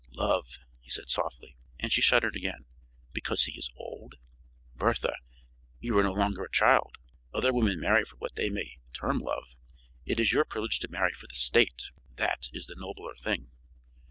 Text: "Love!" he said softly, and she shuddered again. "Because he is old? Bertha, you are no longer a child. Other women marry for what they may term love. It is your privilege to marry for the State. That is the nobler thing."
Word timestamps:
"Love!" 0.13 0.57
he 0.79 0.89
said 0.89 1.09
softly, 1.11 1.55
and 1.79 1.93
she 1.93 2.01
shuddered 2.01 2.35
again. 2.35 2.65
"Because 3.13 3.43
he 3.43 3.51
is 3.55 3.69
old? 3.77 4.15
Bertha, 4.75 5.13
you 5.79 5.95
are 5.95 6.01
no 6.01 6.13
longer 6.13 6.41
a 6.43 6.49
child. 6.49 6.95
Other 7.35 7.53
women 7.53 7.79
marry 7.79 8.03
for 8.03 8.15
what 8.17 8.33
they 8.33 8.49
may 8.49 8.79
term 8.93 9.19
love. 9.19 9.49
It 10.03 10.19
is 10.19 10.33
your 10.33 10.43
privilege 10.45 10.79
to 10.79 10.87
marry 10.91 11.13
for 11.13 11.27
the 11.27 11.35
State. 11.35 11.91
That 12.15 12.47
is 12.51 12.65
the 12.65 12.73
nobler 12.75 13.13
thing." 13.13 13.51